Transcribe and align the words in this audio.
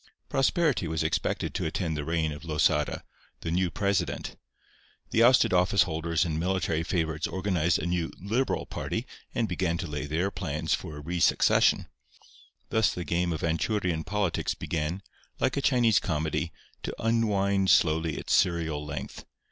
Prosperity 0.29 0.87
was 0.87 1.03
expected 1.03 1.53
to 1.53 1.67
attend 1.67 1.95
the 1.95 2.03
reign 2.03 2.31
of 2.31 2.43
Losada, 2.43 3.03
the 3.41 3.51
new 3.51 3.69
president. 3.69 4.35
The 5.11 5.21
ousted 5.21 5.53
office 5.53 5.83
holders 5.83 6.25
and 6.25 6.39
military 6.39 6.81
favourites 6.81 7.27
organized 7.27 7.77
a 7.77 7.85
new 7.85 8.11
"Liberal" 8.19 8.65
party, 8.65 9.05
and 9.35 9.47
began 9.47 9.77
to 9.77 9.85
lay 9.85 10.07
their 10.07 10.31
plans 10.31 10.73
for 10.73 10.97
a 10.97 11.01
re 11.03 11.19
succession. 11.19 11.85
Thus 12.69 12.91
the 12.91 13.03
game 13.03 13.31
of 13.31 13.41
Anchurian 13.43 14.03
politics 14.03 14.55
began, 14.55 15.03
like 15.39 15.55
a 15.55 15.61
Chinese 15.61 15.99
comedy, 15.99 16.51
to 16.81 16.95
unwind 16.99 17.69
slowly 17.69 18.17
its 18.17 18.33
serial 18.33 18.83
length. 18.83 19.23